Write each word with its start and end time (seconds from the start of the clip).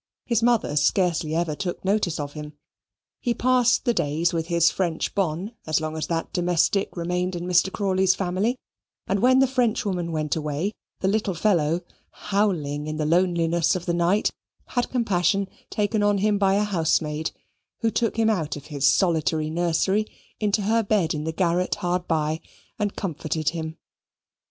His 0.25 0.41
mother 0.41 0.75
scarcely 0.75 1.35
ever 1.35 1.53
took 1.53 1.85
notice 1.85 2.19
of 2.19 2.33
him. 2.33 2.53
He 3.19 3.35
passed 3.35 3.85
the 3.85 3.93
days 3.93 4.33
with 4.33 4.47
his 4.47 4.71
French 4.71 5.13
bonne 5.13 5.51
as 5.67 5.79
long 5.79 5.95
as 5.95 6.07
that 6.07 6.33
domestic 6.33 6.97
remained 6.97 7.35
in 7.35 7.45
Mr. 7.45 7.71
Crawley's 7.71 8.15
family, 8.15 8.55
and 9.05 9.19
when 9.19 9.37
the 9.37 9.45
Frenchwoman 9.45 10.11
went 10.11 10.35
away, 10.35 10.71
the 11.01 11.07
little 11.07 11.35
fellow, 11.35 11.81
howling 12.09 12.87
in 12.87 12.97
the 12.97 13.05
loneliness 13.05 13.75
of 13.75 13.85
the 13.85 13.93
night, 13.93 14.31
had 14.69 14.89
compassion 14.89 15.47
taken 15.69 16.01
on 16.01 16.17
him 16.17 16.39
by 16.39 16.55
a 16.55 16.63
housemaid, 16.63 17.29
who 17.81 17.91
took 17.91 18.17
him 18.17 18.27
out 18.27 18.55
of 18.55 18.65
his 18.73 18.87
solitary 18.87 19.51
nursery 19.51 20.07
into 20.39 20.63
her 20.63 20.81
bed 20.81 21.13
in 21.13 21.25
the 21.25 21.31
garret 21.31 21.75
hard 21.75 22.07
by 22.07 22.41
and 22.79 22.95
comforted 22.95 23.49
him. 23.49 23.77